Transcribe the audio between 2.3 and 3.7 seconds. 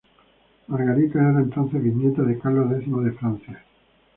Carlos X de Francia.